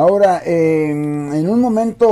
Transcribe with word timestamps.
Ahora, 0.00 0.40
en, 0.44 1.48
un 1.48 1.60
momento 1.60 2.06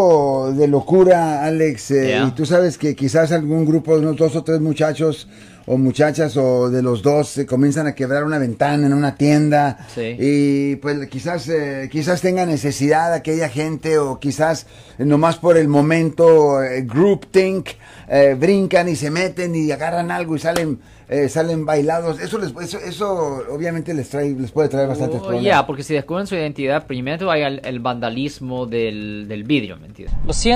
de 0.67 0.71
locura, 0.73 1.45
Alex, 1.45 1.91
eh, 1.91 2.07
Yeah. 2.09 2.27
y 2.29 2.31
tú 2.33 2.45
sabes 2.47 2.77
que 2.79 2.95
quizás 2.95 3.33
algún 3.33 3.65
grupo, 3.65 3.95
unos 3.95 4.17
dos 4.17 4.37
o 4.37 4.43
tres 4.45 4.61
muchachos 4.61 5.29
o 5.69 5.77
muchachas 5.79 6.37
o 6.37 6.71
de 6.71 6.81
los 6.81 7.03
dos 7.03 7.29
se 7.29 7.45
comienzan 7.45 7.89
a 7.89 7.95
quebrar 7.97 8.23
una 8.23 8.39
ventana 8.39 8.87
en 8.87 8.93
una 8.93 9.17
tienda 9.17 9.79
Sí. 9.93 10.15
y 10.17 10.77
pues 10.77 11.09
quizás 11.09 11.49
eh, 11.49 11.89
quizás 11.91 12.21
tenga 12.21 12.47
necesidad 12.47 13.13
aquella 13.13 13.49
gente 13.49 13.99
o 13.99 14.21
quizás 14.21 14.67
eh, 14.99 15.05
nomás 15.05 15.39
por 15.39 15.57
el 15.57 15.67
momento 15.67 16.63
eh, 16.63 16.83
group 16.83 17.27
think 17.33 17.67
eh, 18.09 18.37
brincan 18.39 18.89
y 18.89 18.95
se 18.95 19.11
meten 19.11 19.57
y 19.57 19.73
agarran 19.73 20.13
algo 20.13 20.37
y 20.37 20.39
salen 20.39 20.79
eh, 21.09 21.29
salen 21.29 21.65
bailados 21.67 22.21
eso 22.21 22.39
les 22.39 22.53
eso, 22.63 22.79
eso 22.79 23.43
obviamente 23.51 23.93
les 23.93 24.09
trae 24.09 24.31
les 24.39 24.53
puede 24.53 24.69
traer 24.69 24.87
bastantes 24.87 25.19
Oh, 25.19 25.25
problemas 25.25 25.45
ya, 25.47 25.67
porque 25.67 25.83
si 25.83 25.95
descubren 25.95 26.29
su 26.29 26.37
identidad, 26.37 26.87
primero 26.87 27.29
hay 27.31 27.43
el, 27.43 27.61
el 27.65 27.81
vandalismo 27.81 28.67
del, 28.67 29.27
del 29.29 29.43
vidrio, 29.45 29.77
¿me 29.79 29.87
entiendes? 29.87 30.17
Lo 30.25 30.33
siento 30.33 30.56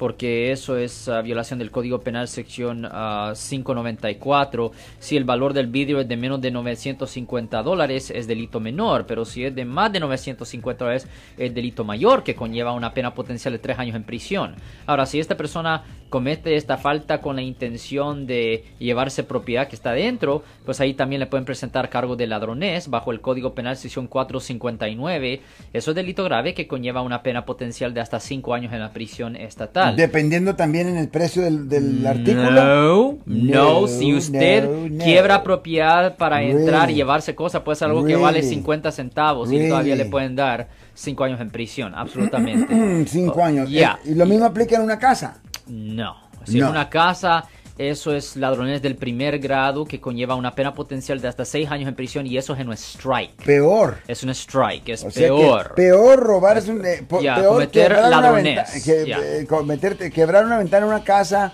porque 0.00 0.50
eso 0.50 0.78
es 0.78 1.10
ah, 1.10 1.20
violación 1.20 1.58
del 1.58 1.70
Código 1.70 2.00
Penal 2.00 2.26
sección 2.26 2.88
ah, 2.90 3.34
594. 3.34 4.72
Si 4.98 5.14
el 5.14 5.24
valor 5.24 5.52
del 5.52 5.66
vidrio 5.66 6.00
es 6.00 6.08
de 6.08 6.16
menos 6.16 6.40
de 6.40 6.50
950 6.50 7.62
dólares, 7.62 8.10
es 8.10 8.26
delito 8.26 8.60
menor, 8.60 9.04
pero 9.04 9.26
si 9.26 9.44
es 9.44 9.54
de 9.54 9.66
más 9.66 9.92
de 9.92 10.00
950 10.00 10.82
dólares, 10.82 11.06
es 11.36 11.54
delito 11.54 11.84
mayor, 11.84 12.24
que 12.24 12.34
conlleva 12.34 12.72
una 12.72 12.94
pena 12.94 13.12
potencial 13.12 13.52
de 13.52 13.58
tres 13.58 13.78
años 13.78 13.94
en 13.94 14.04
prisión. 14.04 14.54
Ahora, 14.86 15.04
si 15.04 15.20
esta 15.20 15.36
persona 15.36 15.84
comete 16.08 16.56
esta 16.56 16.76
falta 16.76 17.20
con 17.20 17.36
la 17.36 17.42
intención 17.42 18.26
de 18.26 18.64
llevarse 18.78 19.22
propiedad 19.22 19.68
que 19.68 19.76
está 19.76 19.92
dentro, 19.92 20.42
pues 20.64 20.80
ahí 20.80 20.94
también 20.94 21.20
le 21.20 21.26
pueden 21.26 21.44
presentar 21.44 21.88
cargo 21.88 22.16
de 22.16 22.26
ladronés 22.26 22.88
bajo 22.88 23.12
el 23.12 23.20
Código 23.20 23.54
Penal 23.54 23.76
sección 23.76 24.08
459. 24.08 25.40
Eso 25.72 25.90
es 25.90 25.94
delito 25.94 26.24
grave 26.24 26.54
que 26.54 26.66
conlleva 26.66 27.02
una 27.02 27.22
pena 27.22 27.44
potencial 27.44 27.94
de 27.94 28.00
hasta 28.00 28.18
cinco 28.18 28.54
años 28.54 28.72
en 28.72 28.80
la 28.80 28.92
prisión 28.92 29.36
estatal. 29.36 29.89
Dependiendo 29.96 30.56
también 30.56 30.88
en 30.88 30.96
el 30.96 31.08
precio 31.08 31.42
del, 31.42 31.68
del 31.68 32.06
artículo. 32.06 32.50
No, 32.50 33.18
no, 33.26 33.86
si 33.86 34.14
usted 34.14 34.68
no, 34.90 35.02
quiebra 35.04 35.42
propiedad 35.42 36.16
para 36.16 36.42
entrar 36.42 36.90
y 36.90 36.94
llevarse 36.94 37.34
cosas, 37.34 37.62
puede 37.62 37.76
ser 37.76 37.88
algo 37.88 38.04
que 38.04 38.16
vale 38.16 38.38
Really? 38.40 38.54
50 38.54 38.92
centavos 38.92 39.52
y 39.52 39.68
todavía 39.68 39.96
le 39.96 40.04
pueden 40.06 40.36
dar 40.36 40.68
cinco 40.94 41.24
años 41.24 41.40
en 41.40 41.50
prisión, 41.50 41.94
absolutamente. 41.94 43.04
Cinco 43.06 43.34
Oh, 43.40 43.44
años. 43.44 43.70
ya. 43.70 43.98
Eh, 44.04 44.10
Y 44.10 44.14
lo 44.14 44.26
mismo 44.26 44.44
aplica 44.46 44.76
en 44.76 44.82
una 44.82 44.98
casa. 44.98 45.38
No. 45.68 46.16
Si 46.44 46.58
es 46.58 46.64
una 46.66 46.88
casa, 46.88 47.44
eso 47.88 48.14
es 48.14 48.36
ladrones 48.36 48.82
del 48.82 48.94
primer 48.96 49.38
grado 49.38 49.84
que 49.86 50.00
conlleva 50.00 50.34
una 50.34 50.54
pena 50.54 50.74
potencial 50.74 51.20
de 51.20 51.28
hasta 51.28 51.44
seis 51.46 51.70
años 51.70 51.88
en 51.88 51.94
prisión 51.94 52.26
y 52.26 52.36
eso 52.36 52.54
es 52.54 52.60
un 52.66 52.72
strike. 52.74 53.42
Peor. 53.44 53.96
Es 54.06 54.22
un 54.22 54.30
strike, 54.30 54.88
es 54.90 55.04
O 55.04 55.10
sea 55.10 55.28
que 55.28 55.34
peor. 55.34 55.74
peor 55.74 56.18
robar 56.20 56.58
es 56.58 56.68
un. 56.68 56.84
eh, 56.84 57.02
peor 57.08 57.44
cometer 57.44 57.70
quebrar 57.88 58.00
una 58.06 58.08
ladronés, 58.20 58.44
venta- 58.44 58.66
que- 58.84 59.02
eh, 59.40 60.10
quebrar 60.10 60.44
una 60.44 60.58
ventana 60.58 60.84
en 60.86 60.92
una 60.92 61.02
casa 61.04 61.52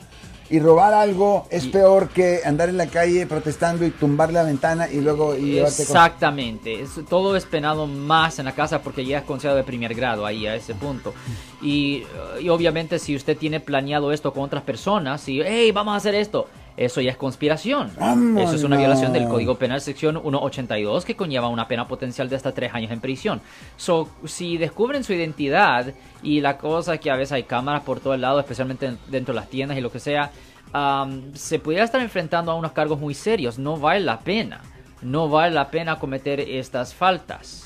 y 0.49 0.61
robar 0.61 0.95
algo 0.95 1.47
es 1.51 1.67
peor 1.67 2.09
que 2.09 2.41
andar 2.45 2.69
en 2.69 2.77
la 2.77 2.87
calle 2.87 3.27
protestando 3.27 3.85
y 3.85 3.91
tumbar 3.91 4.33
la 4.33 4.43
ventana 4.45 4.89
y 4.91 5.01
luego 5.01 5.37
y. 5.37 5.59
Exactamente, 5.59 6.83
Es- 6.83 7.01
todo 7.09 7.37
es 7.37 7.45
penado 7.45 7.87
más 7.87 8.39
en 8.39 8.45
la 8.45 8.53
casa 8.53 8.83
porque 8.83 9.05
ya 9.05 9.19
es 9.19 9.25
considerado 9.25 9.57
de 9.59 9.65
primer 9.65 9.95
grado 9.95 10.25
ahí 10.27 10.47
a 10.47 10.55
ese 10.55 10.75
punto. 10.75 11.13
Y, 11.63 12.05
y 12.41 12.49
obviamente 12.49 12.99
si 12.99 13.17
usted 13.17 13.37
tiene 13.37 13.61
planeado 13.61 14.13
esto 14.13 14.33
con 14.33 14.45
otras 14.45 14.63
personas 14.63 15.29
y, 15.29 15.41
hey, 15.43 15.73
vamos 15.73 15.95
a 15.95 15.97
hacer 15.97 16.15
esto, 16.15 16.47
eso 16.77 17.01
ya 17.01 17.11
es 17.11 17.17
conspiración. 17.17 17.91
Eso 18.39 18.55
es 18.55 18.63
una 18.63 18.77
violación 18.77 19.13
del. 19.13 19.27
Código 19.27 19.57
Penal 19.57 19.81
sección 19.81 20.21
182 20.21 21.05
que 21.05 21.17
conlleva 21.17 21.49
una 21.49 21.67
pena 21.67 21.89
potencial 21.89 22.29
de 22.29 22.37
hasta 22.37 22.53
tres 22.53 22.73
años 22.75 22.91
en 22.91 23.01
prisión. 23.01 23.41
So, 23.77 24.09
si 24.25 24.57
descubren 24.57 25.05
su 25.05 25.13
identidad 25.13 25.93
y 26.23 26.41
la 26.41 26.59
cosa 26.59 26.99
que 26.99 27.11
a 27.11 27.17
veces 27.17 27.33
hay 27.33 27.43
cámaras 27.43 27.83
por 27.83 28.01
todo 28.01 28.15
el 28.15 28.21
lado, 28.21 28.39
especialmente 28.39 28.97
dentro 29.09 29.35
de 29.35 29.41
las 29.41 29.49
tiendas 29.49 29.77
y 29.77 29.81
lo 29.81 29.91
que 29.91 29.99
sea, 29.99 30.31
am, 30.73 31.35
se 31.35 31.59
pudiera 31.59 31.85
estar 31.85 32.01
enfrentando 32.01 32.53
a 32.53 32.55
unos 32.55 32.73
cargos 32.73 33.01
muy 33.01 33.15
serios. 33.15 33.59
No 33.59 33.77
vale 33.77 34.01
la 34.01 34.21
pena. 34.21 34.61
No 35.03 35.29
vale 35.29 35.55
la 35.55 35.71
pena 35.71 35.99
cometer 35.99 36.41
estas 36.41 36.95
faltas, 36.95 37.66